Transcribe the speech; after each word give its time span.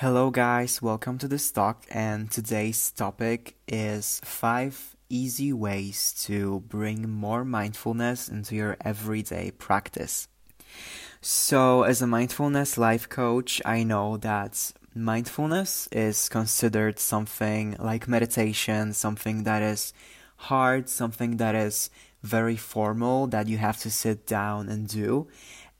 Hello, 0.00 0.30
guys, 0.30 0.80
welcome 0.80 1.18
to 1.18 1.28
this 1.28 1.50
talk. 1.50 1.84
And 1.90 2.30
today's 2.30 2.90
topic 2.90 3.56
is 3.68 4.18
five 4.24 4.96
easy 5.10 5.52
ways 5.52 6.14
to 6.24 6.60
bring 6.60 7.10
more 7.10 7.44
mindfulness 7.44 8.26
into 8.26 8.56
your 8.56 8.78
everyday 8.80 9.50
practice. 9.50 10.26
So, 11.20 11.82
as 11.82 12.00
a 12.00 12.06
mindfulness 12.06 12.78
life 12.78 13.10
coach, 13.10 13.60
I 13.66 13.82
know 13.82 14.16
that 14.16 14.72
mindfulness 14.94 15.86
is 15.92 16.30
considered 16.30 16.98
something 16.98 17.76
like 17.78 18.08
meditation, 18.08 18.94
something 18.94 19.42
that 19.42 19.60
is 19.60 19.92
hard, 20.48 20.88
something 20.88 21.36
that 21.36 21.54
is 21.54 21.90
very 22.22 22.56
formal 22.56 23.26
that 23.26 23.48
you 23.48 23.58
have 23.58 23.76
to 23.80 23.90
sit 23.90 24.26
down 24.26 24.70
and 24.70 24.88
do. 24.88 25.28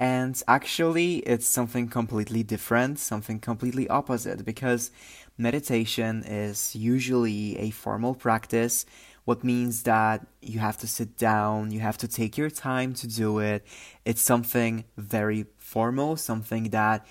And 0.01 0.43
actually, 0.49 1.17
it's 1.19 1.47
something 1.47 1.87
completely 1.87 2.43
different, 2.43 2.99
something 2.99 3.39
completely 3.39 3.87
opposite, 3.89 4.47
because 4.47 4.91
meditation 5.37 6.25
is 6.25 6.75
usually 6.75 7.59
a 7.59 7.69
formal 7.71 8.15
practice, 8.15 8.87
what 9.27 9.45
means 9.45 9.83
that 9.83 10.27
you 10.41 10.59
have 10.59 10.79
to 10.79 10.87
sit 10.87 11.19
down, 11.19 11.71
you 11.71 11.81
have 11.81 11.99
to 11.99 12.09
take 12.09 12.39
your 12.39 12.49
time 12.49 12.95
to 12.95 13.07
do 13.07 13.41
it. 13.41 13.65
It's 14.07 14.23
something 14.23 14.85
very 14.97 15.45
formal, 15.59 16.17
something 16.17 16.71
that 16.71 17.07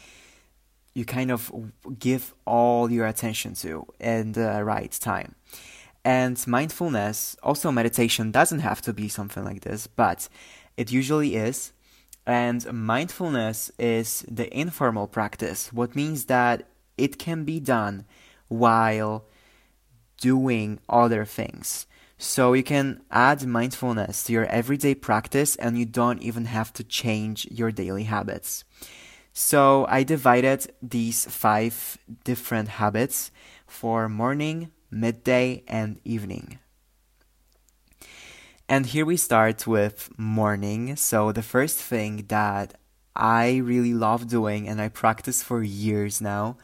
you 0.95 1.05
kind 1.05 1.29
of 1.29 1.51
give 1.99 2.33
all 2.45 2.91
your 2.91 3.05
attention 3.05 3.53
to 3.53 3.85
in 3.99 4.31
the 4.31 4.63
right 4.63 4.91
time. 4.91 5.35
And 6.03 6.35
mindfulness, 6.47 7.37
also 7.43 7.71
meditation, 7.71 8.31
doesn't 8.31 8.61
have 8.61 8.81
to 8.81 8.93
be 8.93 9.07
something 9.09 9.43
like 9.45 9.61
this, 9.61 9.85
but 9.85 10.27
it 10.75 10.91
usually 10.91 11.35
is 11.35 11.71
and 12.25 12.71
mindfulness 12.71 13.71
is 13.79 14.25
the 14.29 14.55
informal 14.57 15.07
practice, 15.07 15.73
what 15.73 15.95
means 15.95 16.25
that 16.25 16.67
it 16.97 17.17
can 17.17 17.45
be 17.45 17.59
done 17.59 18.05
while 18.47 19.25
doing 20.19 20.79
other 20.89 21.25
things. 21.25 21.87
So 22.17 22.51
you 22.53 22.63
can 22.63 23.01
add 23.09 23.45
mindfulness 23.47 24.23
to 24.23 24.33
your 24.33 24.45
everyday 24.45 24.93
practice 24.93 25.55
and 25.55 25.77
you 25.77 25.85
don't 25.85 26.21
even 26.21 26.45
have 26.45 26.73
to 26.73 26.83
change 26.83 27.47
your 27.49 27.71
daily 27.71 28.03
habits. 28.03 28.65
So 29.31 29.85
I 29.87 30.03
divided 30.03 30.73
these 30.81 31.25
five 31.25 31.97
different 32.25 32.67
habits 32.67 33.31
for 33.65 34.09
morning, 34.09 34.71
midday, 34.91 35.63
and 35.67 36.01
evening. 36.03 36.59
And 38.69 38.85
here 38.85 39.03
we 39.03 39.17
start 39.17 39.65
with 39.65 40.11
morning. 40.15 40.95
So, 40.95 41.31
the 41.31 41.41
first 41.41 41.79
thing 41.79 42.25
that 42.27 42.75
I 43.15 43.57
really 43.57 43.95
love 43.95 44.27
doing 44.27 44.69
and 44.69 44.79
I 44.79 44.89
practice 44.89 45.41
for 45.41 45.63
years 45.63 46.21
now 46.21 46.55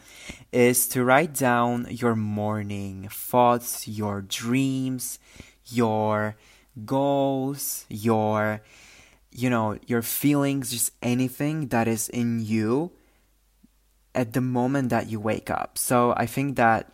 is 0.51 0.87
to 0.89 1.03
write 1.03 1.33
down 1.33 1.87
your 1.89 2.15
morning 2.15 3.09
thoughts, 3.09 3.87
your 3.87 4.21
dreams, 4.21 5.17
your 5.65 6.35
goals, 6.85 7.87
your 7.89 8.61
you 9.31 9.49
know, 9.49 9.79
your 9.87 10.03
feelings, 10.03 10.69
just 10.69 10.91
anything 11.01 11.69
that 11.69 11.87
is 11.87 12.07
in 12.09 12.39
you 12.39 12.91
at 14.13 14.33
the 14.33 14.41
moment 14.41 14.89
that 14.89 15.09
you 15.09 15.19
wake 15.19 15.49
up. 15.49 15.79
So 15.79 16.13
I 16.15 16.27
think 16.27 16.55
that 16.57 16.91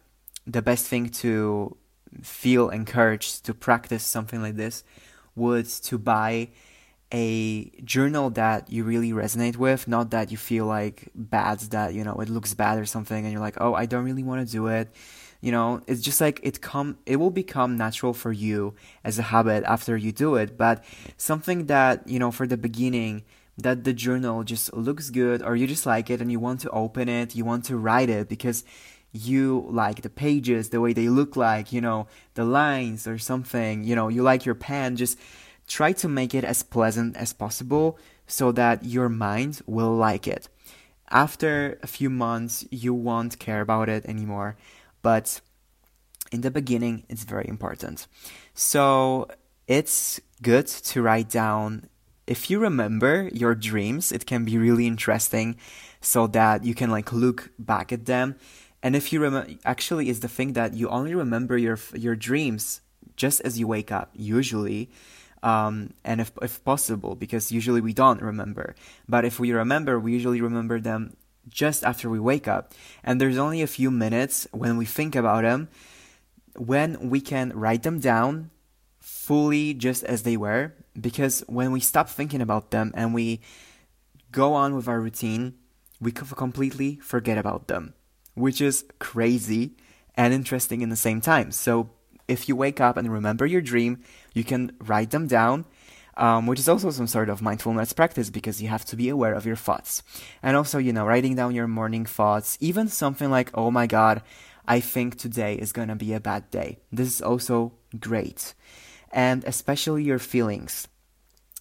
the 0.48 0.62
best 0.62 0.88
thing 0.88 1.10
to 1.10 1.76
feel 2.22 2.70
encouraged 2.70 3.46
to 3.46 3.54
practice 3.54 4.04
something 4.04 4.42
like 4.42 4.56
this 4.56 4.84
would 5.36 5.66
to 5.66 5.98
buy 5.98 6.50
a 7.14 7.70
journal 7.84 8.30
that 8.32 8.72
you 8.72 8.84
really 8.84 9.12
resonate 9.12 9.58
with, 9.58 9.88
not 9.88 10.12
that 10.12 10.32
you 10.32 10.38
feel 10.38 10.66
like 10.66 11.10
bad 11.14 11.60
that, 11.72 11.94
you 11.94 12.04
know, 12.04 12.16
it 12.16 12.30
looks 12.30 12.54
bad 12.54 12.80
or 12.80 12.86
something 12.86 13.26
and 13.26 13.34
you're 13.34 13.42
like, 13.42 13.58
"Oh, 13.60 13.74
I 13.74 13.86
don't 13.86 14.06
really 14.06 14.24
want 14.24 14.46
to 14.46 14.52
do 14.52 14.68
it." 14.68 14.94
You 15.42 15.52
know, 15.52 15.82
it's 15.88 16.02
just 16.02 16.22
like 16.22 16.40
it 16.44 16.62
come 16.62 16.98
it 17.06 17.18
will 17.18 17.32
become 17.32 17.76
natural 17.76 18.14
for 18.14 18.32
you 18.32 18.76
as 19.04 19.20
a 19.20 19.24
habit 19.24 19.64
after 19.66 19.98
you 19.98 20.12
do 20.12 20.36
it, 20.36 20.58
but 20.58 20.84
something 21.18 21.66
that, 21.66 22.08
you 22.08 22.20
know, 22.20 22.32
for 22.32 22.48
the 22.48 22.58
beginning 22.58 23.24
that 23.58 23.84
the 23.84 23.94
journal 23.94 24.44
just 24.44 24.74
looks 24.74 25.10
good 25.10 25.42
or 25.44 25.56
you 25.56 25.68
just 25.68 25.86
like 25.86 26.10
it 26.10 26.22
and 26.22 26.32
you 26.32 26.40
want 26.40 26.62
to 26.62 26.70
open 26.70 27.10
it, 27.10 27.36
you 27.36 27.44
want 27.44 27.66
to 27.66 27.78
write 27.78 28.10
it 28.10 28.30
because 28.30 28.64
you 29.12 29.66
like 29.70 30.02
the 30.02 30.10
pages, 30.10 30.70
the 30.70 30.82
way 30.82 30.94
they 30.94 31.10
look 31.10 31.36
like, 31.36 31.74
you 31.74 31.82
know, 31.82 32.08
the 32.36 32.46
lines 32.46 33.08
or 33.08 33.18
something, 33.18 33.84
you 33.84 33.96
know, 33.96 34.08
you 34.08 34.24
like 34.24 34.46
your 34.46 34.56
pen, 34.56 34.96
just 34.96 35.18
try 35.68 35.92
to 35.92 36.08
make 36.08 36.34
it 36.34 36.44
as 36.44 36.64
pleasant 36.64 37.16
as 37.18 37.34
possible 37.34 37.98
so 38.28 38.52
that 38.54 38.86
your 38.86 39.10
mind 39.10 39.62
will 39.66 39.94
like 39.94 40.28
it. 40.28 40.48
After 41.10 41.78
a 41.84 41.88
few 41.88 42.10
months, 42.10 42.66
you 42.72 42.94
won't 42.94 43.38
care 43.40 43.62
about 43.62 43.90
it 43.90 44.06
anymore, 44.06 44.56
but 45.02 45.42
in 46.32 46.42
the 46.42 46.52
beginning, 46.52 47.04
it's 47.10 47.26
very 47.26 47.48
important. 47.48 48.08
So 48.54 49.28
it's 49.68 50.22
good 50.42 50.68
to 50.68 51.02
write 51.02 51.30
down. 51.30 51.90
If 52.28 52.50
you 52.50 52.60
remember 52.60 53.30
your 53.34 53.56
dreams, 53.56 54.14
it 54.14 54.26
can 54.26 54.46
be 54.46 54.58
really 54.58 54.88
interesting 54.88 55.58
so 56.00 56.28
that 56.28 56.64
you 56.64 56.74
can 56.74 56.90
like 56.90 57.12
look 57.12 57.50
back 57.60 57.92
at 57.92 58.06
them 58.06 58.36
and 58.84 58.96
if 58.96 59.14
you 59.14 59.22
remember, 59.22 59.54
actually, 59.64 60.10
is 60.10 60.22
the 60.22 60.28
thing 60.28 60.54
that 60.54 60.74
you 60.74 60.90
only 60.90 61.14
remember 61.14 61.58
your 61.58 61.78
your 61.94 62.16
dreams 62.16 62.82
just 63.16 63.42
as 63.42 63.60
you 63.60 63.68
wake 63.68 63.92
up, 63.92 64.10
usually, 64.14 64.90
um, 65.44 65.94
and 66.04 66.20
if 66.20 66.32
if 66.42 66.64
possible, 66.64 67.16
because 67.16 67.52
usually 67.52 67.82
we 67.82 67.94
don't 67.94 68.22
remember. 68.22 68.76
But 69.08 69.26
if 69.26 69.40
we 69.40 69.52
remember, 69.52 70.00
we 70.00 70.14
usually 70.14 70.42
remember 70.42 70.80
them 70.80 71.16
just 71.48 71.84
after 71.84 72.10
we 72.10 72.20
wake 72.20 72.48
up, 72.48 72.74
and 73.04 73.22
there's 73.22 73.38
only 73.38 73.62
a 73.62 73.68
few 73.68 73.92
minutes 73.92 74.48
when 74.52 74.78
we 74.78 74.86
think 74.86 75.16
about 75.16 75.44
them, 75.44 75.70
when 76.58 77.10
we 77.10 77.22
can 77.22 77.54
write 77.54 77.84
them 77.84 78.00
down 78.00 78.50
fully 79.00 79.74
just 79.76 80.04
as 80.06 80.24
they 80.24 80.38
were. 80.38 80.74
Because 81.00 81.44
when 81.48 81.72
we 81.72 81.80
stop 81.80 82.10
thinking 82.10 82.42
about 82.42 82.72
them 82.72 82.92
and 82.96 83.14
we 83.14 83.40
go 84.32 84.54
on 84.54 84.76
with 84.76 84.90
our 84.90 85.00
routine, 85.00 85.54
we 86.02 86.12
completely 86.12 86.98
forget 86.98 87.38
about 87.38 87.68
them 87.68 87.94
which 88.34 88.62
is 88.62 88.86
crazy 89.00 89.76
and 90.16 90.34
interesting 90.34 90.82
in 90.82 90.90
the 90.90 90.96
same 90.96 91.22
time. 91.22 91.52
So 91.52 91.90
if 92.28 92.48
you 92.48 92.56
wake 92.56 92.80
up 92.80 92.98
and 92.98 93.12
remember 93.12 93.46
your 93.46 93.62
dream, 93.62 94.02
you 94.34 94.44
can 94.44 94.72
write 94.80 95.12
them 95.12 95.28
down. 95.28 95.66
Um, 96.18 96.46
which 96.46 96.60
is 96.60 96.68
also 96.68 96.92
some 96.92 97.08
sort 97.08 97.30
of 97.30 97.42
mindfulness 97.42 97.94
practice 97.94 98.30
because 98.30 98.62
you 98.62 98.68
have 98.68 98.84
to 98.86 98.98
be 98.98 99.08
aware 99.08 99.34
of 99.34 99.46
your 99.46 99.56
thoughts. 99.56 100.04
And 100.44 100.58
also, 100.58 100.78
you 100.78 100.92
know, 100.92 101.06
writing 101.06 101.36
down 101.36 101.56
your 101.56 101.68
morning 101.68 102.06
thoughts, 102.06 102.58
even 102.60 102.90
something 102.90 103.32
like, 103.32 103.50
oh 103.54 103.72
my 103.72 103.88
god, 103.88 104.22
I 104.68 104.82
think 104.82 105.18
today 105.18 105.56
is 105.56 105.72
gonna 105.72 105.96
be 105.96 106.12
a 106.12 106.20
bad 106.20 106.52
day. 106.52 106.80
This 106.92 107.08
is 107.08 107.22
also 107.22 107.72
great. 107.98 108.54
And 109.10 109.46
especially 109.46 110.04
your 110.04 110.20
feelings. 110.20 110.90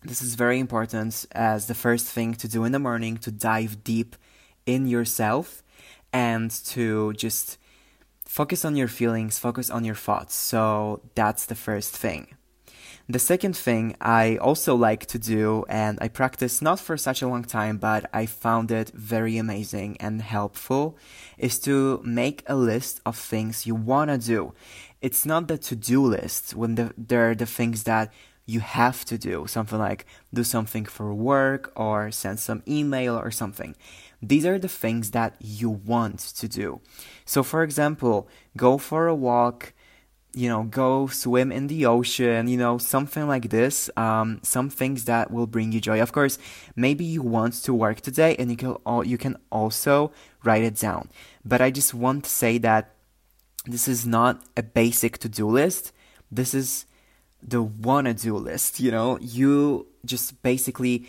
This 0.02 0.20
is 0.20 0.34
very 0.34 0.58
important 0.58 1.26
as 1.32 1.66
the 1.66 1.74
first 1.74 2.06
thing 2.06 2.34
to 2.34 2.48
do 2.48 2.64
in 2.64 2.72
the 2.72 2.78
morning 2.80 3.18
to 3.18 3.30
dive 3.30 3.84
deep 3.84 4.16
in 4.66 4.88
yourself 4.88 5.62
and 6.12 6.50
to 6.66 7.12
just 7.14 7.58
focus 8.24 8.64
on 8.64 8.76
your 8.76 8.88
feelings, 8.88 9.38
focus 9.38 9.70
on 9.70 9.84
your 9.84 9.94
thoughts. 9.94 10.34
So 10.34 11.02
that's 11.14 11.46
the 11.46 11.54
first 11.54 11.96
thing. 11.96 12.36
The 13.08 13.18
second 13.18 13.56
thing 13.56 13.96
I 14.00 14.36
also 14.36 14.76
like 14.76 15.06
to 15.06 15.18
do, 15.18 15.64
and 15.68 15.98
I 16.00 16.06
practice 16.06 16.62
not 16.62 16.78
for 16.78 16.96
such 16.96 17.22
a 17.22 17.26
long 17.26 17.42
time, 17.42 17.78
but 17.78 18.08
I 18.12 18.26
found 18.26 18.70
it 18.70 18.90
very 18.94 19.36
amazing 19.36 19.96
and 19.98 20.22
helpful, 20.22 20.96
is 21.36 21.58
to 21.60 22.00
make 22.04 22.44
a 22.46 22.54
list 22.54 23.00
of 23.04 23.16
things 23.16 23.66
you 23.66 23.74
want 23.74 24.10
to 24.10 24.18
do. 24.18 24.54
It's 25.00 25.26
not 25.26 25.48
the 25.48 25.58
to 25.58 25.74
do 25.74 26.06
list 26.06 26.54
when 26.54 26.76
the, 26.76 26.94
there 26.96 27.30
are 27.30 27.34
the 27.34 27.46
things 27.46 27.82
that 27.82 28.12
you 28.46 28.60
have 28.60 29.04
to 29.06 29.18
do, 29.18 29.46
something 29.48 29.78
like 29.78 30.06
do 30.32 30.44
something 30.44 30.84
for 30.84 31.12
work 31.12 31.72
or 31.74 32.12
send 32.12 32.38
some 32.38 32.62
email 32.68 33.16
or 33.16 33.32
something. 33.32 33.74
These 34.22 34.44
are 34.46 34.58
the 34.58 34.68
things 34.68 35.12
that 35.12 35.36
you 35.40 35.70
want 35.70 36.18
to 36.18 36.48
do. 36.48 36.80
So, 37.24 37.42
for 37.42 37.62
example, 37.62 38.28
go 38.56 38.76
for 38.76 39.06
a 39.06 39.14
walk, 39.14 39.72
you 40.32 40.48
know, 40.48 40.62
go 40.64 41.06
swim 41.06 41.50
in 41.50 41.66
the 41.66 41.86
ocean, 41.86 42.46
you 42.46 42.56
know, 42.56 42.78
something 42.78 43.26
like 43.26 43.50
this. 43.50 43.90
Um, 43.96 44.40
some 44.42 44.70
things 44.70 45.04
that 45.06 45.30
will 45.30 45.46
bring 45.46 45.72
you 45.72 45.80
joy. 45.80 46.00
Of 46.00 46.12
course, 46.12 46.38
maybe 46.76 47.04
you 47.04 47.22
want 47.22 47.54
to 47.64 47.74
work 47.74 48.00
today, 48.00 48.36
and 48.36 48.50
you 48.50 48.56
can 48.56 48.72
all 48.86 49.04
you 49.04 49.18
can 49.18 49.36
also 49.50 50.12
write 50.44 50.62
it 50.62 50.76
down. 50.76 51.10
But 51.44 51.60
I 51.60 51.70
just 51.70 51.94
want 51.94 52.24
to 52.24 52.30
say 52.30 52.58
that 52.58 52.94
this 53.66 53.88
is 53.88 54.06
not 54.06 54.42
a 54.56 54.62
basic 54.62 55.18
to 55.18 55.28
do 55.28 55.46
list. 55.48 55.92
This 56.30 56.54
is 56.54 56.86
the 57.42 57.62
wanna 57.62 58.14
do 58.14 58.36
list. 58.36 58.80
You 58.80 58.90
know, 58.90 59.18
you 59.20 59.86
just 60.04 60.42
basically 60.42 61.08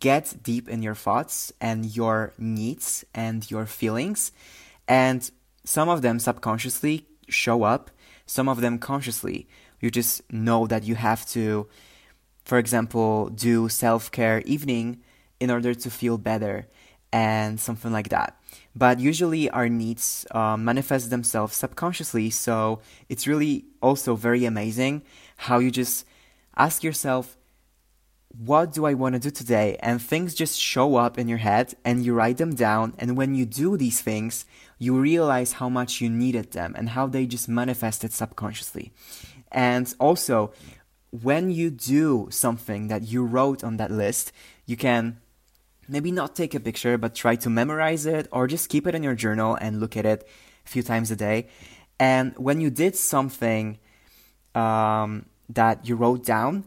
get 0.00 0.42
deep 0.42 0.68
in 0.68 0.82
your 0.82 0.94
thoughts 0.94 1.52
and 1.60 1.84
your 1.96 2.32
needs 2.38 3.04
and 3.14 3.48
your 3.50 3.66
feelings. 3.66 4.32
And 4.88 5.28
some 5.64 5.88
of 5.88 6.02
them 6.02 6.18
subconsciously 6.18 7.06
show 7.28 7.62
up, 7.64 7.90
some 8.26 8.48
of 8.48 8.60
them 8.60 8.78
consciously. 8.78 9.48
You 9.80 9.90
just 9.90 10.22
know 10.32 10.66
that 10.66 10.84
you 10.84 10.94
have 10.96 11.26
to, 11.28 11.68
for 12.44 12.58
example, 12.58 13.28
do 13.30 13.68
self 13.68 14.10
care 14.10 14.40
evening 14.42 15.02
in 15.40 15.50
order 15.50 15.74
to 15.74 15.90
feel 15.90 16.18
better. 16.18 16.66
and 17.12 17.58
something 17.60 17.92
like 17.92 18.08
that. 18.10 18.36
But 18.74 19.00
usually 19.00 19.48
our 19.50 19.68
needs 19.68 20.26
uh, 20.32 20.56
manifest 20.56 21.08
themselves 21.08 21.56
subconsciously, 21.56 22.30
so 22.30 22.80
it's 23.08 23.26
really 23.26 23.64
also 23.80 24.16
very 24.16 24.44
amazing 24.44 25.02
how 25.36 25.58
you 25.58 25.70
just 25.70 26.04
ask 26.56 26.82
yourself, 26.82 27.36
what 28.38 28.72
do 28.72 28.84
I 28.84 28.94
want 28.94 29.14
to 29.14 29.18
do 29.18 29.30
today? 29.30 29.76
And 29.80 30.00
things 30.00 30.34
just 30.34 30.60
show 30.60 30.96
up 30.96 31.18
in 31.18 31.28
your 31.28 31.38
head 31.38 31.74
and 31.84 32.04
you 32.04 32.14
write 32.14 32.36
them 32.36 32.54
down. 32.54 32.94
And 32.98 33.16
when 33.16 33.34
you 33.34 33.46
do 33.46 33.76
these 33.76 34.00
things, 34.00 34.44
you 34.78 34.98
realize 34.98 35.52
how 35.52 35.68
much 35.68 36.00
you 36.00 36.10
needed 36.10 36.52
them 36.52 36.74
and 36.76 36.90
how 36.90 37.06
they 37.06 37.26
just 37.26 37.48
manifested 37.48 38.12
subconsciously. 38.12 38.92
And 39.52 39.92
also, 39.98 40.52
when 41.10 41.50
you 41.50 41.70
do 41.70 42.28
something 42.30 42.88
that 42.88 43.04
you 43.04 43.24
wrote 43.24 43.64
on 43.64 43.78
that 43.78 43.90
list, 43.90 44.32
you 44.66 44.76
can 44.76 45.18
maybe 45.88 46.10
not 46.10 46.34
take 46.34 46.54
a 46.54 46.60
picture, 46.60 46.98
but 46.98 47.14
try 47.14 47.36
to 47.36 47.48
memorize 47.48 48.06
it 48.06 48.28
or 48.32 48.46
just 48.46 48.68
keep 48.68 48.86
it 48.86 48.94
in 48.94 49.02
your 49.02 49.14
journal 49.14 49.54
and 49.54 49.80
look 49.80 49.96
at 49.96 50.04
it 50.04 50.28
a 50.66 50.68
few 50.68 50.82
times 50.82 51.10
a 51.10 51.16
day. 51.16 51.46
And 51.98 52.36
when 52.36 52.60
you 52.60 52.70
did 52.70 52.96
something 52.96 53.78
um, 54.54 55.26
that 55.48 55.88
you 55.88 55.96
wrote 55.96 56.24
down, 56.24 56.64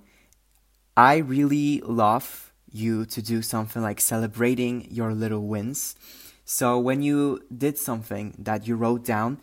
I 0.99 1.19
really 1.19 1.79
love 1.79 2.51
you 2.69 3.05
to 3.05 3.21
do 3.21 3.41
something 3.41 3.81
like 3.81 4.01
celebrating 4.01 4.85
your 4.91 5.13
little 5.13 5.47
wins. 5.47 5.95
So 6.43 6.77
when 6.77 7.01
you 7.01 7.41
did 7.57 7.77
something 7.77 8.35
that 8.37 8.67
you 8.67 8.75
wrote 8.75 9.05
down, 9.05 9.37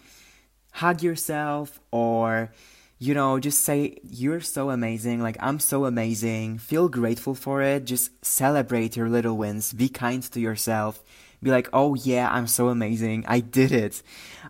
hug 0.72 1.02
yourself 1.02 1.80
or 1.90 2.52
you 2.98 3.14
know, 3.14 3.38
just 3.38 3.62
say, 3.62 3.96
You're 4.02 4.42
so 4.42 4.68
amazing. 4.68 5.22
Like, 5.22 5.38
I'm 5.40 5.58
so 5.58 5.86
amazing. 5.86 6.58
Feel 6.58 6.90
grateful 6.90 7.34
for 7.34 7.62
it. 7.62 7.86
Just 7.86 8.10
celebrate 8.22 8.94
your 8.94 9.08
little 9.08 9.38
wins. 9.38 9.72
Be 9.72 9.88
kind 9.88 10.22
to 10.32 10.40
yourself. 10.40 11.02
Be 11.42 11.50
like, 11.50 11.70
Oh, 11.72 11.94
yeah, 11.94 12.28
I'm 12.30 12.46
so 12.46 12.68
amazing. 12.68 13.24
I 13.26 13.40
did 13.40 13.72
it. 13.72 14.02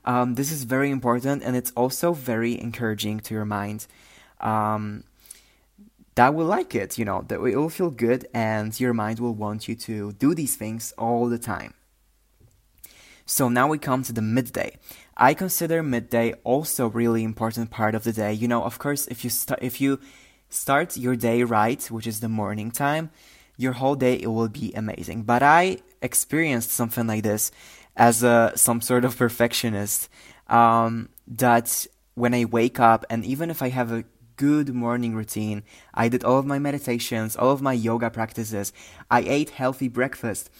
Um, 0.04 0.34
this 0.34 0.50
is 0.50 0.64
very 0.64 0.90
important 0.90 1.44
and 1.44 1.54
it's 1.54 1.72
also 1.76 2.12
very 2.12 2.60
encouraging 2.60 3.20
to 3.20 3.34
your 3.34 3.44
mind. 3.44 3.86
Um, 4.40 5.04
that 6.16 6.34
will 6.34 6.46
like 6.46 6.74
it, 6.74 6.98
you 6.98 7.04
know, 7.04 7.24
that 7.28 7.40
it 7.40 7.56
will 7.56 7.68
feel 7.68 7.90
good 7.90 8.26
and 8.34 8.78
your 8.80 8.92
mind 8.92 9.20
will 9.20 9.34
want 9.34 9.68
you 9.68 9.74
to 9.74 10.12
do 10.12 10.34
these 10.34 10.56
things 10.56 10.92
all 10.98 11.28
the 11.28 11.38
time. 11.38 11.74
So 13.26 13.48
now 13.48 13.68
we 13.68 13.78
come 13.78 14.02
to 14.04 14.12
the 14.12 14.22
midday. 14.22 14.76
I 15.16 15.34
consider 15.34 15.82
midday 15.82 16.32
also 16.42 16.88
really 16.88 17.22
important 17.22 17.70
part 17.70 17.94
of 17.94 18.04
the 18.04 18.12
day. 18.12 18.32
You 18.32 18.48
know, 18.48 18.62
of 18.62 18.78
course, 18.78 19.06
if 19.08 19.24
you 19.24 19.30
start 19.30 19.60
if 19.62 19.80
you 19.80 20.00
start 20.48 20.96
your 20.96 21.16
day 21.16 21.42
right, 21.42 21.84
which 21.90 22.06
is 22.06 22.20
the 22.20 22.28
morning 22.28 22.70
time, 22.70 23.10
your 23.56 23.72
whole 23.72 23.96
day 23.96 24.14
it 24.14 24.28
will 24.28 24.48
be 24.48 24.72
amazing. 24.74 25.22
But 25.24 25.42
I 25.42 25.78
experienced 26.00 26.70
something 26.70 27.06
like 27.06 27.24
this 27.24 27.50
as 27.96 28.22
a 28.22 28.52
some 28.54 28.80
sort 28.80 29.04
of 29.04 29.16
perfectionist. 29.16 30.08
Um, 30.48 31.08
that 31.26 31.86
when 32.14 32.32
I 32.32 32.44
wake 32.44 32.78
up 32.78 33.04
and 33.10 33.24
even 33.24 33.50
if 33.50 33.60
I 33.60 33.68
have 33.70 33.90
a 33.92 34.04
good 34.36 34.74
morning 34.74 35.14
routine, 35.14 35.62
I 35.94 36.08
did 36.08 36.24
all 36.24 36.38
of 36.38 36.46
my 36.46 36.58
meditations, 36.58 37.36
all 37.36 37.50
of 37.50 37.62
my 37.62 37.72
yoga 37.72 38.10
practices, 38.10 38.72
I 39.10 39.20
ate 39.20 39.50
healthy 39.50 39.88
breakfast. 39.88 40.50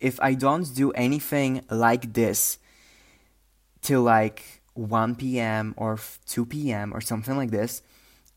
If 0.00 0.20
I 0.20 0.34
don't 0.34 0.74
do 0.74 0.92
anything 0.92 1.62
like 1.70 2.12
this, 2.14 2.58
till 3.82 4.02
like 4.02 4.62
1 4.74 5.16
p.m. 5.16 5.74
or 5.76 5.98
2 6.26 6.46
p.m. 6.46 6.92
or 6.94 7.00
something 7.00 7.36
like 7.36 7.50
this, 7.50 7.82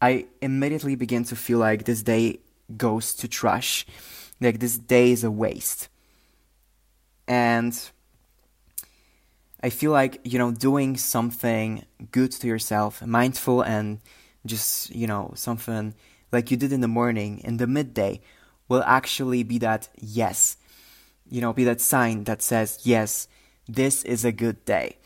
I 0.01 0.25
immediately 0.41 0.95
begin 0.95 1.23
to 1.25 1.35
feel 1.35 1.59
like 1.59 1.85
this 1.85 2.01
day 2.01 2.39
goes 2.75 3.13
to 3.15 3.27
trash. 3.27 3.85
Like 4.39 4.59
this 4.59 4.77
day 4.77 5.11
is 5.11 5.23
a 5.23 5.29
waste. 5.29 5.87
And 7.27 7.77
I 9.61 9.69
feel 9.69 9.91
like, 9.91 10.19
you 10.23 10.39
know, 10.39 10.51
doing 10.51 10.97
something 10.97 11.85
good 12.11 12.31
to 12.31 12.47
yourself, 12.47 13.05
mindful 13.05 13.61
and 13.61 13.99
just, 14.45 14.93
you 14.93 15.07
know, 15.07 15.31
something 15.35 15.93
like 16.31 16.51
you 16.51 16.57
did 16.57 16.71
in 16.71 16.81
the 16.81 16.87
morning, 16.87 17.39
in 17.43 17.57
the 17.57 17.67
midday, 17.67 18.21
will 18.67 18.83
actually 18.83 19.43
be 19.43 19.57
that 19.59 19.89
yes, 19.99 20.57
you 21.29 21.41
know, 21.41 21.53
be 21.53 21.63
that 21.63 21.81
sign 21.81 22.23
that 22.25 22.41
says, 22.41 22.79
yes, 22.83 23.27
this 23.67 24.03
is 24.03 24.25
a 24.25 24.31
good 24.31 24.63
day. 24.65 24.97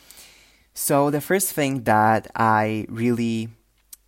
So 0.73 1.09
the 1.09 1.21
first 1.21 1.53
thing 1.53 1.83
that 1.83 2.29
I 2.35 2.85
really 2.89 3.49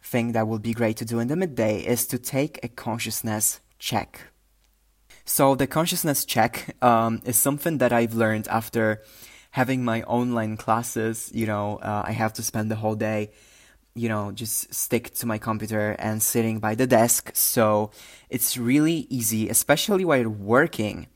think 0.03 0.33
that 0.33 0.47
would 0.47 0.61
be 0.61 0.73
great 0.73 0.97
to 0.97 1.05
do 1.05 1.19
in 1.19 1.27
the 1.27 1.35
midday 1.35 1.79
is 1.79 2.05
to 2.07 2.17
take 2.17 2.59
a 2.63 2.67
consciousness 2.67 3.59
check. 3.79 4.21
So 5.25 5.55
the 5.55 5.67
consciousness 5.67 6.23
check 6.23 6.75
um, 6.81 7.21
is 7.25 7.35
something 7.35 7.79
that 7.79 7.91
I've 7.91 8.13
learned 8.13 8.47
after 8.47 9.01
having 9.51 9.83
my 9.83 10.03
online 10.03 10.55
classes. 10.55 11.31
You 11.33 11.45
know, 11.45 11.77
uh, 11.77 12.03
I 12.05 12.11
have 12.13 12.33
to 12.33 12.43
spend 12.43 12.71
the 12.71 12.75
whole 12.75 12.95
day, 12.95 13.31
you 13.97 14.07
know, 14.07 14.31
just 14.31 14.73
stick 14.73 15.13
to 15.15 15.25
my 15.25 15.37
computer 15.37 15.95
and 15.99 16.21
sitting 16.21 16.59
by 16.59 16.75
the 16.75 16.87
desk. 16.87 17.31
So 17.33 17.91
it's 18.29 18.57
really 18.57 19.07
easy, 19.09 19.49
especially 19.49 20.05
while 20.05 20.29
working, 20.29 21.07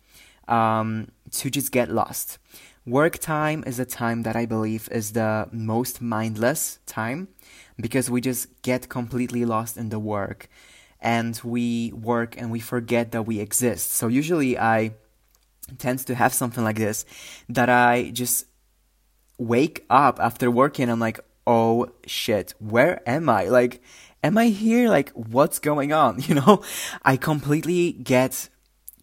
um, 0.48 1.12
to 1.32 1.50
just 1.50 1.72
get 1.72 1.90
lost. 1.92 2.40
Work 2.86 3.20
time 3.20 3.64
is 3.68 3.80
a 3.80 3.86
time 3.86 4.24
that 4.24 4.36
I 4.36 4.48
believe 4.48 4.90
is 4.92 5.12
the 5.12 5.48
most 5.52 6.02
mindless 6.02 6.80
time 6.88 7.28
because 7.80 8.10
we 8.10 8.22
just 8.22 8.62
get 8.64 8.90
completely 8.90 9.46
lost 9.46 9.78
in 9.78 9.90
the 9.90 10.00
work 10.00 10.50
and 11.00 11.40
we 11.44 11.92
work 11.94 12.36
and 12.38 12.52
we 12.52 12.60
forget 12.60 13.12
that 13.12 13.24
we 13.24 13.40
exist. 13.40 13.92
So 13.92 14.08
usually 14.08 14.58
I 14.58 14.94
tend 15.78 16.00
to 16.00 16.16
have 16.16 16.34
something 16.34 16.64
like 16.64 16.78
this 16.78 17.06
that 17.50 17.70
I 17.70 18.10
just 18.12 18.46
wake 19.38 19.86
up 19.90 20.20
after 20.20 20.52
working 20.52 20.90
I'm 20.90 21.00
like, 21.00 21.20
"Oh 21.46 21.90
shit, 22.06 22.54
where 22.60 23.02
am 23.08 23.30
I?" 23.30 23.46
Like 23.46 23.82
am 24.24 24.38
I 24.38 24.48
here? 24.48 24.90
Like 24.90 25.12
what's 25.12 25.60
going 25.60 25.94
on? 25.94 26.22
You 26.32 26.36
know, 26.36 26.64
I 27.04 27.18
completely 27.18 27.92
get 27.92 28.50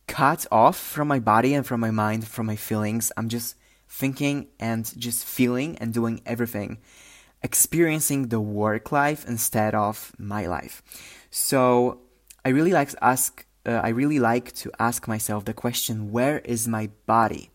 cut 0.07 0.47
off 0.51 0.77
from 0.77 1.09
my 1.09 1.19
body 1.19 1.55
and 1.55 1.67
from 1.67 1.81
my 1.81 1.91
mind, 1.91 2.27
from 2.27 2.47
my 2.47 2.57
feelings. 2.57 3.13
I'm 3.17 3.29
just 3.29 3.57
thinking 3.89 4.49
and 4.59 4.91
just 4.99 5.25
feeling 5.25 5.77
and 5.79 5.93
doing 5.93 6.23
everything, 6.25 6.79
experiencing 7.43 8.29
the 8.29 8.41
work 8.41 8.93
life 8.93 9.27
instead 9.27 9.75
of 9.75 10.13
my 10.19 10.47
life. 10.47 10.83
So 11.31 12.01
I 12.45 12.51
really 12.51 12.73
like 12.73 12.91
to 12.91 13.05
ask. 13.05 13.45
Uh, 13.67 13.81
I 13.83 13.89
really 13.89 14.19
like 14.19 14.53
to 14.55 14.71
ask 14.79 15.09
myself 15.09 15.45
the 15.45 15.55
question: 15.55 16.11
Where 16.11 16.39
is 16.39 16.67
my 16.67 16.91
body? 17.07 17.51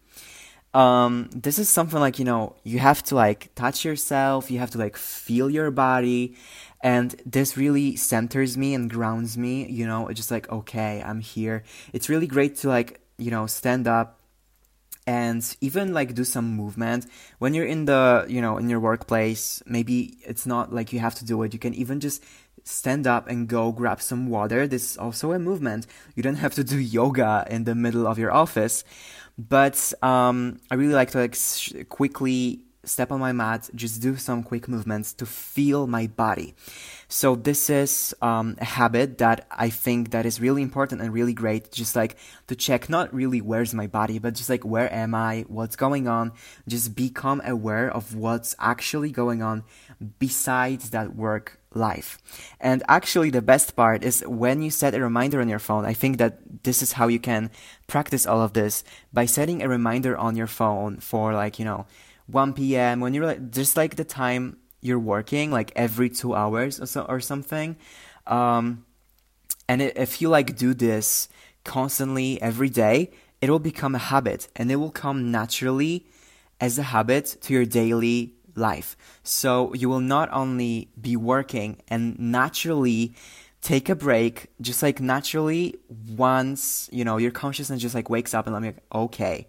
Um, 0.73 1.29
this 1.33 1.59
is 1.59 1.69
something 1.69 1.99
like 1.99 2.17
you 2.17 2.25
know 2.25 2.55
you 2.63 2.79
have 2.79 3.03
to 3.03 3.15
like 3.15 3.53
touch 3.55 3.85
yourself. 3.85 4.49
You 4.49 4.59
have 4.59 4.71
to 4.71 4.77
like 4.77 4.97
feel 4.97 5.49
your 5.49 5.69
body, 5.71 6.35
and 6.81 7.15
this 7.25 7.55
really 7.57 7.95
centers 7.95 8.57
me 8.57 8.73
and 8.73 8.89
grounds 8.89 9.37
me. 9.37 9.69
You 9.69 9.85
know, 9.85 10.07
it's 10.07 10.17
just 10.17 10.31
like 10.31 10.51
okay, 10.51 11.03
I'm 11.05 11.21
here. 11.21 11.63
It's 11.93 12.09
really 12.09 12.27
great 12.27 12.55
to 12.57 12.69
like 12.69 12.99
you 13.17 13.29
know 13.29 13.45
stand 13.45 13.87
up 13.87 14.19
and 15.05 15.55
even 15.59 15.93
like 15.93 16.15
do 16.15 16.23
some 16.23 16.55
movement 16.55 17.05
when 17.39 17.53
you're 17.53 17.65
in 17.65 17.85
the 17.85 18.25
you 18.29 18.41
know 18.41 18.57
in 18.57 18.69
your 18.69 18.79
workplace 18.79 19.61
maybe 19.65 20.17
it's 20.25 20.45
not 20.45 20.73
like 20.73 20.93
you 20.93 20.99
have 20.99 21.15
to 21.15 21.25
do 21.25 21.41
it 21.43 21.53
you 21.53 21.59
can 21.59 21.73
even 21.73 21.99
just 21.99 22.23
stand 22.63 23.07
up 23.07 23.27
and 23.27 23.47
go 23.47 23.71
grab 23.71 24.01
some 24.01 24.27
water. 24.27 24.67
This 24.67 24.91
is 24.91 24.97
also 24.97 25.31
a 25.31 25.39
movement. 25.39 25.87
You 26.15 26.23
don't 26.23 26.35
have 26.35 26.53
to 26.55 26.63
do 26.63 26.77
yoga 26.79 27.45
in 27.49 27.65
the 27.65 27.75
middle 27.75 28.07
of 28.07 28.17
your 28.17 28.31
office. 28.31 28.83
But 29.37 29.93
um, 30.03 30.59
i 30.69 30.75
really 30.75 30.93
like 30.93 31.11
to 31.11 31.19
like 31.19 31.35
sh- 31.35 31.73
quickly 31.89 32.61
step 32.83 33.11
on 33.11 33.19
my 33.19 33.31
mat, 33.31 33.69
just 33.75 34.01
do 34.01 34.17
some 34.17 34.43
quick 34.43 34.67
movements 34.67 35.13
to 35.13 35.25
feel 35.25 35.87
my 35.87 36.07
body. 36.07 36.55
So 37.07 37.35
this 37.35 37.69
is 37.69 38.15
um, 38.21 38.55
a 38.59 38.65
habit 38.65 39.19
that 39.19 39.45
I 39.51 39.69
think 39.69 40.11
that 40.11 40.25
is 40.25 40.41
really 40.41 40.61
important 40.61 41.01
and 41.01 41.13
really 41.13 41.33
great. 41.33 41.71
Just 41.71 41.95
like 41.95 42.17
to 42.47 42.55
check 42.55 42.89
not 42.89 43.13
really 43.13 43.41
where's 43.41 43.73
my 43.73 43.87
body, 43.87 44.19
but 44.19 44.33
just 44.33 44.49
like 44.49 44.65
where 44.65 44.91
am 44.91 45.13
I, 45.13 45.45
what's 45.47 45.75
going 45.75 46.07
on. 46.07 46.33
Just 46.67 46.95
become 46.95 47.41
aware 47.45 47.89
of 47.89 48.15
what's 48.15 48.55
actually 48.59 49.11
going 49.11 49.41
on 49.41 49.63
besides 50.19 50.89
that 50.89 51.15
work 51.15 51.59
life. 51.75 52.17
And 52.59 52.83
actually, 52.87 53.29
the 53.29 53.41
best 53.41 53.75
part 53.75 54.03
is 54.03 54.23
when 54.27 54.61
you 54.61 54.69
set 54.69 54.93
a 54.93 55.01
reminder 55.01 55.41
on 55.41 55.49
your 55.49 55.59
phone. 55.59 55.85
I 55.85 55.93
think 55.93 56.17
that 56.17 56.63
this 56.63 56.81
is 56.81 56.93
how 56.93 57.07
you 57.07 57.19
can 57.19 57.51
practice 57.87 58.25
all 58.25 58.41
of 58.41 58.53
this 58.53 58.83
by 59.11 59.25
setting 59.25 59.61
a 59.61 59.69
reminder 59.69 60.17
on 60.17 60.35
your 60.35 60.47
phone 60.47 60.97
for 60.97 61.33
like 61.33 61.59
you 61.59 61.65
know 61.65 61.85
1 62.27 62.53
p.m. 62.53 62.99
when 62.99 63.13
you're 63.13 63.25
like 63.25 63.51
just 63.51 63.77
like 63.77 63.95
the 63.95 64.03
time 64.03 64.57
you're 64.81 64.99
working, 64.99 65.51
like 65.51 65.71
every 65.75 66.09
two 66.09 66.35
hours 66.35 66.79
or 66.79 66.85
so 66.85 67.03
or 67.03 67.19
something. 67.19 67.75
Um, 68.27 68.85
and 69.67 69.81
it, 69.81 69.97
if 69.97 70.21
you 70.21 70.29
like 70.29 70.55
do 70.55 70.73
this 70.73 71.29
constantly 71.63 72.41
every 72.41 72.69
day, 72.69 73.11
it 73.41 73.49
will 73.49 73.59
become 73.59 73.95
a 73.95 73.99
habit, 73.99 74.47
and 74.55 74.71
it 74.71 74.77
will 74.77 74.91
come 74.91 75.31
naturally 75.31 76.05
as 76.61 76.77
a 76.77 76.83
habit 76.83 77.37
to 77.41 77.53
your 77.53 77.65
daily 77.65 78.33
life. 78.55 78.95
So 79.23 79.73
you 79.73 79.89
will 79.89 79.99
not 79.99 80.29
only 80.31 80.89
be 80.99 81.15
working 81.15 81.81
and 81.87 82.17
naturally 82.19 83.15
take 83.61 83.89
a 83.89 83.95
break, 83.95 84.47
just 84.61 84.83
like 84.83 84.99
naturally 84.99 85.75
once, 86.15 86.89
you 86.91 87.03
know, 87.03 87.17
your 87.17 87.31
consciousness 87.31 87.81
just 87.81 87.95
like 87.95 88.09
wakes 88.09 88.33
up 88.33 88.45
and 88.45 88.55
I'm 88.55 88.63
like, 88.63 88.83
okay, 88.93 89.47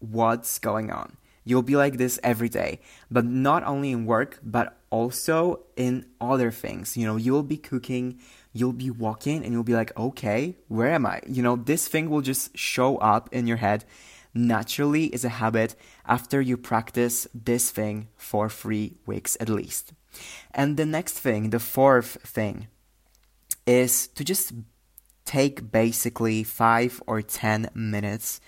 what's 0.00 0.58
going 0.58 0.90
on. 0.90 1.17
You'll 1.48 1.62
be 1.62 1.76
like 1.76 1.96
this 1.96 2.20
every 2.22 2.50
day, 2.50 2.80
but 3.10 3.24
not 3.24 3.64
only 3.64 3.90
in 3.90 4.04
work, 4.04 4.38
but 4.42 4.76
also 4.90 5.60
in 5.76 6.04
other 6.20 6.50
things. 6.50 6.94
You 6.94 7.06
know, 7.06 7.16
you'll 7.16 7.42
be 7.42 7.56
cooking, 7.56 8.20
you'll 8.52 8.74
be 8.74 8.90
walking, 8.90 9.42
and 9.42 9.50
you'll 9.54 9.62
be 9.64 9.72
like, 9.72 9.96
okay, 9.96 10.58
where 10.68 10.92
am 10.92 11.06
I? 11.06 11.22
You 11.26 11.42
know, 11.42 11.56
this 11.56 11.88
thing 11.88 12.10
will 12.10 12.20
just 12.20 12.54
show 12.54 12.98
up 12.98 13.30
in 13.32 13.46
your 13.46 13.56
head 13.56 13.86
naturally 14.34 15.06
is 15.06 15.24
a 15.24 15.40
habit 15.40 15.74
after 16.04 16.38
you 16.38 16.58
practice 16.58 17.26
this 17.32 17.70
thing 17.70 18.08
for 18.14 18.50
three 18.50 18.98
weeks 19.06 19.34
at 19.40 19.48
least. 19.48 19.94
And 20.52 20.76
the 20.76 20.84
next 20.84 21.18
thing, 21.18 21.48
the 21.48 21.58
fourth 21.58 22.18
thing, 22.24 22.68
is 23.66 24.06
to 24.08 24.22
just 24.22 24.52
take 25.24 25.72
basically 25.72 26.44
five 26.44 27.02
or 27.06 27.22
ten 27.22 27.70
minutes 27.74 28.38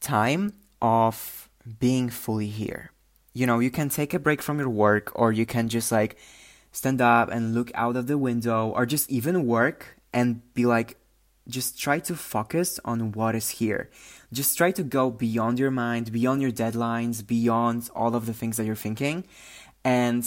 time 0.00 0.54
of 0.80 1.49
being 1.78 2.10
fully 2.10 2.48
here. 2.48 2.92
You 3.32 3.46
know, 3.46 3.60
you 3.60 3.70
can 3.70 3.88
take 3.88 4.12
a 4.12 4.18
break 4.18 4.42
from 4.42 4.58
your 4.58 4.68
work, 4.68 5.12
or 5.14 5.32
you 5.32 5.46
can 5.46 5.68
just 5.68 5.92
like 5.92 6.16
stand 6.72 7.00
up 7.00 7.30
and 7.30 7.54
look 7.54 7.70
out 7.74 7.96
of 7.96 8.06
the 8.06 8.18
window, 8.18 8.68
or 8.68 8.86
just 8.86 9.10
even 9.10 9.46
work 9.46 9.98
and 10.12 10.42
be 10.54 10.66
like, 10.66 10.96
just 11.48 11.78
try 11.78 11.98
to 11.98 12.14
focus 12.14 12.78
on 12.84 13.12
what 13.12 13.34
is 13.34 13.50
here. 13.50 13.90
Just 14.32 14.56
try 14.56 14.70
to 14.72 14.82
go 14.82 15.10
beyond 15.10 15.58
your 15.58 15.70
mind, 15.70 16.12
beyond 16.12 16.42
your 16.42 16.52
deadlines, 16.52 17.26
beyond 17.26 17.90
all 17.94 18.14
of 18.14 18.26
the 18.26 18.34
things 18.34 18.56
that 18.56 18.64
you're 18.64 18.76
thinking, 18.76 19.24
and 19.84 20.24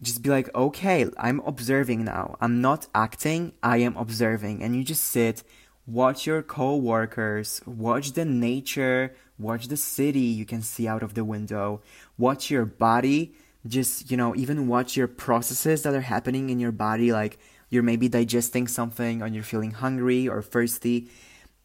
just 0.00 0.22
be 0.22 0.30
like, 0.30 0.52
okay, 0.54 1.06
I'm 1.16 1.40
observing 1.40 2.04
now. 2.04 2.36
I'm 2.40 2.60
not 2.60 2.88
acting, 2.94 3.52
I 3.62 3.78
am 3.78 3.96
observing. 3.96 4.62
And 4.62 4.74
you 4.74 4.82
just 4.82 5.04
sit, 5.04 5.44
watch 5.86 6.26
your 6.26 6.42
co 6.42 6.76
workers, 6.76 7.60
watch 7.66 8.12
the 8.12 8.24
nature, 8.24 9.14
watch 9.42 9.68
the 9.68 9.76
city 9.76 10.20
you 10.20 10.44
can 10.44 10.62
see 10.62 10.88
out 10.88 11.02
of 11.02 11.14
the 11.14 11.24
window, 11.24 11.82
watch 12.16 12.50
your 12.50 12.64
body, 12.64 13.34
just, 13.66 14.10
you 14.10 14.16
know, 14.16 14.34
even 14.34 14.68
watch 14.68 14.96
your 14.96 15.08
processes 15.08 15.82
that 15.82 15.94
are 15.94 16.00
happening 16.00 16.50
in 16.50 16.58
your 16.58 16.72
body, 16.72 17.12
like 17.12 17.38
you're 17.68 17.82
maybe 17.82 18.08
digesting 18.08 18.66
something 18.68 19.22
or 19.22 19.26
you're 19.26 19.42
feeling 19.42 19.72
hungry 19.72 20.28
or 20.28 20.42
thirsty. 20.42 21.08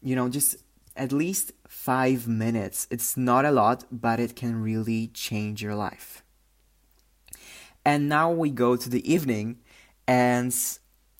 You 0.02 0.14
know, 0.14 0.28
just 0.28 0.56
at 0.96 1.12
least 1.12 1.52
five 1.68 2.26
minutes. 2.28 2.86
It's 2.90 3.16
not 3.16 3.44
a 3.44 3.50
lot, 3.50 3.84
but 3.90 4.20
it 4.20 4.36
can 4.36 4.62
really 4.62 5.08
change 5.08 5.62
your 5.62 5.74
life. 5.74 6.22
And 7.84 8.08
now 8.08 8.30
we 8.30 8.50
go 8.50 8.76
to 8.76 8.88
the 8.90 9.10
evening, 9.10 9.60
and 10.06 10.54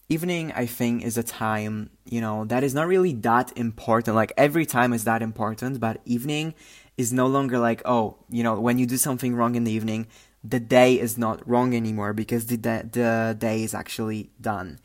evening 0.09 0.53
I 0.53 0.67
think 0.67 1.05
is 1.05 1.19
a 1.19 1.23
time, 1.23 1.91
you 2.05 2.21
know, 2.21 2.45
that 2.47 2.65
is 2.65 2.75
not 2.75 2.87
really 2.87 3.13
that 3.15 3.57
important. 3.57 4.17
Like 4.17 4.33
every 4.37 4.67
time 4.67 4.93
is 4.93 5.05
that 5.05 5.23
important, 5.23 5.81
but 5.81 6.01
evening 6.05 6.55
is 6.97 7.13
no 7.13 7.27
longer 7.27 7.59
like, 7.59 7.83
oh, 7.85 8.17
you 8.31 8.43
know, 8.43 8.59
when 8.59 8.79
you 8.79 8.87
do 8.87 8.97
something 8.97 9.35
wrong 9.35 9.55
in 9.55 9.65
the 9.65 9.73
evening, 9.73 10.07
the 10.43 10.61
day 10.61 10.99
is 10.99 11.19
not 11.19 11.47
wrong 11.49 11.75
anymore 11.75 12.13
because 12.13 12.47
the 12.47 12.57
the 12.57 13.37
day 13.39 13.63
is 13.63 13.75
actually 13.75 14.31
done. 14.41 14.79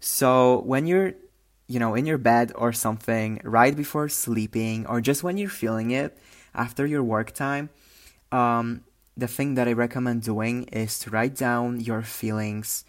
So 0.00 0.60
when 0.60 0.86
you're 0.86 1.14
you 1.68 1.78
know 1.78 1.94
in 1.94 2.06
your 2.06 2.18
bed 2.18 2.50
or 2.54 2.72
something 2.72 3.40
right 3.44 3.76
before 3.76 4.08
sleeping 4.08 4.86
or 4.86 5.00
just 5.00 5.22
when 5.22 5.36
you're 5.36 5.48
feeling 5.50 5.90
it 5.90 6.18
after 6.54 6.86
your 6.86 7.02
work 7.02 7.32
time 7.32 7.68
um, 8.32 8.82
the 9.16 9.28
thing 9.28 9.54
that 9.54 9.68
i 9.68 9.72
recommend 9.72 10.22
doing 10.22 10.64
is 10.64 10.98
to 10.98 11.10
write 11.10 11.36
down 11.36 11.78
your 11.78 12.02
feelings 12.02 12.84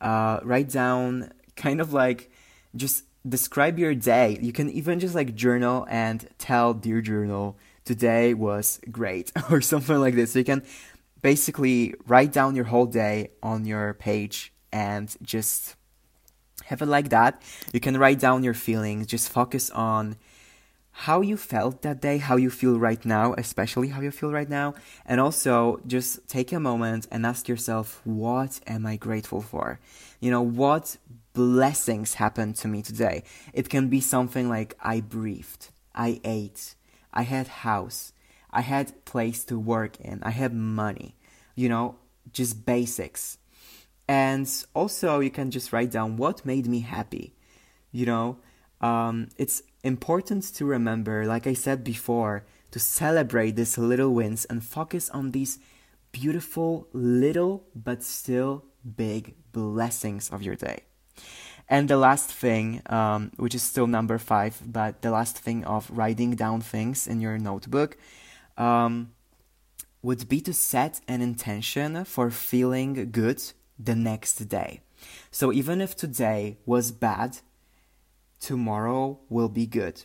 uh, 0.00 0.40
write 0.42 0.68
down 0.68 1.32
kind 1.56 1.80
of 1.80 1.92
like 1.92 2.30
just 2.76 3.04
describe 3.26 3.78
your 3.78 3.94
day. 3.94 4.38
You 4.40 4.52
can 4.52 4.70
even 4.70 5.00
just 5.00 5.14
like 5.14 5.34
journal 5.34 5.86
and 5.88 6.28
tell 6.38 6.74
dear 6.74 7.00
journal 7.00 7.56
today 7.84 8.34
was 8.34 8.80
great 8.90 9.32
or 9.50 9.60
something 9.60 9.98
like 9.98 10.14
this. 10.14 10.32
So 10.32 10.38
you 10.40 10.44
can 10.44 10.62
basically 11.22 11.94
write 12.06 12.32
down 12.32 12.54
your 12.54 12.66
whole 12.66 12.86
day 12.86 13.30
on 13.42 13.64
your 13.64 13.94
page 13.94 14.52
and 14.72 15.14
just 15.22 15.76
have 16.66 16.82
it 16.82 16.86
like 16.86 17.10
that. 17.10 17.40
You 17.72 17.80
can 17.80 17.96
write 17.96 18.18
down 18.18 18.42
your 18.42 18.54
feelings, 18.54 19.06
just 19.06 19.28
focus 19.28 19.70
on 19.70 20.16
how 20.96 21.20
you 21.20 21.36
felt 21.36 21.82
that 21.82 22.00
day, 22.00 22.18
how 22.18 22.36
you 22.36 22.48
feel 22.48 22.78
right 22.78 23.04
now, 23.04 23.34
especially 23.36 23.88
how 23.88 24.00
you 24.00 24.12
feel 24.12 24.30
right 24.30 24.48
now, 24.48 24.74
and 25.04 25.20
also 25.20 25.80
just 25.88 26.26
take 26.28 26.52
a 26.52 26.60
moment 26.60 27.08
and 27.10 27.26
ask 27.26 27.48
yourself, 27.48 28.00
what 28.04 28.60
am 28.68 28.86
I 28.86 28.94
grateful 28.94 29.42
for? 29.42 29.80
You 30.20 30.30
know, 30.30 30.40
what 30.40 30.96
blessings 31.32 32.14
happened 32.14 32.54
to 32.56 32.68
me 32.68 32.80
today? 32.80 33.24
It 33.52 33.68
can 33.68 33.88
be 33.88 34.00
something 34.00 34.48
like 34.48 34.76
I 34.80 35.00
breathed, 35.00 35.70
I 35.96 36.20
ate, 36.22 36.76
I 37.12 37.22
had 37.22 37.48
house, 37.48 38.12
I 38.52 38.60
had 38.60 39.04
place 39.04 39.42
to 39.46 39.58
work 39.58 40.00
in, 40.00 40.22
I 40.22 40.30
had 40.30 40.54
money, 40.54 41.16
you 41.56 41.68
know, 41.68 41.96
just 42.32 42.64
basics. 42.64 43.38
And 44.06 44.48
also, 44.74 45.18
you 45.18 45.30
can 45.30 45.50
just 45.50 45.72
write 45.72 45.90
down 45.90 46.18
what 46.18 46.46
made 46.46 46.68
me 46.68 46.80
happy. 46.80 47.34
You 47.90 48.06
know, 48.06 48.38
um, 48.80 49.28
it's 49.38 49.62
important 49.84 50.42
to 50.54 50.64
remember, 50.64 51.26
like 51.26 51.46
I 51.46 51.54
said 51.54 51.84
before, 51.84 52.44
to 52.72 52.80
celebrate 52.80 53.52
these 53.52 53.78
little 53.78 54.12
wins 54.12 54.44
and 54.46 54.64
focus 54.64 55.08
on 55.10 55.30
these 55.30 55.60
beautiful, 56.10 56.88
little, 56.92 57.64
but 57.74 58.02
still 58.02 58.64
big 58.96 59.34
blessings 59.52 60.30
of 60.30 60.42
your 60.42 60.56
day. 60.56 60.80
And 61.68 61.88
the 61.88 61.96
last 61.96 62.30
thing, 62.30 62.82
um, 62.86 63.30
which 63.36 63.54
is 63.54 63.62
still 63.62 63.86
number 63.86 64.18
five, 64.18 64.60
but 64.66 65.02
the 65.02 65.10
last 65.10 65.38
thing 65.38 65.64
of 65.64 65.90
writing 65.90 66.34
down 66.34 66.60
things 66.60 67.06
in 67.06 67.20
your 67.20 67.38
notebook, 67.38 67.96
um, 68.58 69.12
would 70.02 70.28
be 70.28 70.40
to 70.42 70.52
set 70.52 71.00
an 71.08 71.22
intention 71.22 72.04
for 72.04 72.30
feeling 72.30 73.10
good 73.10 73.42
the 73.78 73.94
next 73.94 74.36
day. 74.48 74.80
So 75.30 75.52
even 75.52 75.80
if 75.80 75.96
today 75.96 76.58
was 76.66 76.92
bad, 76.92 77.38
tomorrow 78.44 79.18
will 79.30 79.48
be 79.48 79.66
good. 79.66 80.04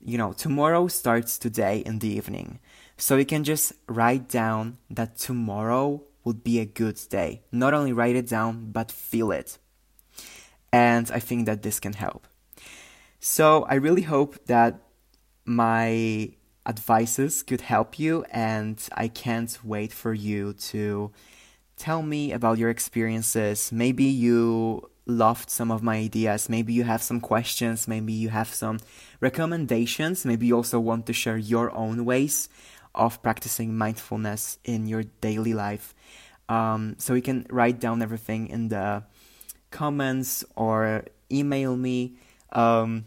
You 0.00 0.18
know, 0.18 0.32
tomorrow 0.32 0.88
starts 0.88 1.38
today 1.38 1.78
in 1.78 2.00
the 2.00 2.08
evening. 2.08 2.58
So 2.96 3.16
you 3.16 3.24
can 3.24 3.44
just 3.44 3.72
write 3.86 4.28
down 4.28 4.78
that 4.90 5.16
tomorrow 5.16 6.02
would 6.24 6.42
be 6.42 6.58
a 6.58 6.64
good 6.64 7.00
day. 7.08 7.42
Not 7.52 7.72
only 7.72 7.92
write 7.92 8.16
it 8.16 8.26
down, 8.26 8.72
but 8.72 8.90
feel 8.90 9.30
it. 9.30 9.58
And 10.72 11.08
I 11.12 11.20
think 11.20 11.46
that 11.46 11.62
this 11.62 11.78
can 11.78 11.92
help. 11.92 12.26
So 13.20 13.64
I 13.68 13.74
really 13.74 14.02
hope 14.02 14.46
that 14.46 14.80
my 15.44 16.32
advices 16.66 17.42
could 17.44 17.60
help 17.60 17.98
you, 17.98 18.24
and 18.30 18.76
I 18.96 19.06
can't 19.06 19.56
wait 19.62 19.92
for 19.92 20.14
you 20.14 20.54
to 20.70 21.12
tell 21.76 22.02
me 22.02 22.32
about 22.32 22.58
your 22.58 22.70
experiences. 22.70 23.70
Maybe 23.70 24.04
you 24.04 24.90
loved 25.06 25.50
some 25.50 25.70
of 25.70 25.82
my 25.82 25.96
ideas. 25.96 26.48
Maybe 26.48 26.72
you 26.72 26.84
have 26.84 27.02
some 27.02 27.20
questions. 27.20 27.88
Maybe 27.88 28.12
you 28.12 28.28
have 28.28 28.48
some 28.48 28.78
recommendations. 29.20 30.24
Maybe 30.24 30.46
you 30.46 30.56
also 30.56 30.78
want 30.78 31.06
to 31.06 31.12
share 31.12 31.36
your 31.36 31.70
own 31.72 32.04
ways 32.04 32.48
of 32.94 33.22
practicing 33.22 33.76
mindfulness 33.76 34.58
in 34.64 34.86
your 34.86 35.04
daily 35.20 35.54
life. 35.54 35.94
Um, 36.48 36.96
so 36.98 37.14
you 37.14 37.22
can 37.22 37.46
write 37.50 37.80
down 37.80 38.02
everything 38.02 38.48
in 38.48 38.68
the 38.68 39.04
comments 39.70 40.44
or 40.54 41.04
email 41.30 41.76
me. 41.76 42.16
Um, 42.52 43.06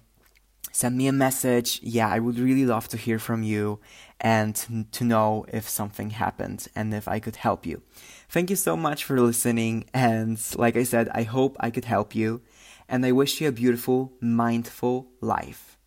send 0.71 0.97
me 0.97 1.07
a 1.07 1.13
message. 1.13 1.79
Yeah, 1.83 2.09
I 2.09 2.19
would 2.19 2.39
really 2.39 2.65
love 2.65 2.87
to 2.89 2.97
hear 2.97 3.19
from 3.19 3.43
you 3.43 3.79
and 4.19 4.88
to 4.91 5.03
know 5.03 5.45
if 5.51 5.67
something 5.67 6.12
happened 6.12 6.67
and 6.75 6.93
if 6.93 7.07
I 7.07 7.19
could 7.19 7.38
help 7.38 7.65
you. 7.65 7.81
Thank 8.29 8.50
you 8.50 8.55
so 8.55 8.75
much 8.75 9.03
for 9.03 9.19
listening. 9.19 9.86
And 9.93 10.39
like 10.55 10.75
I 10.75 10.84
said, 10.84 11.10
I 11.13 11.24
hope 11.24 11.57
I 11.60 11.69
could 11.69 11.86
help 11.86 12.15
you. 12.15 12.41
And 12.88 13.05
I 13.05 13.12
wish 13.12 13.41
you 13.41 13.48
a 13.48 13.51
beautiful, 13.51 14.13
mindful 14.22 15.07
life. 15.22 15.77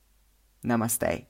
Namaste. 0.65 1.27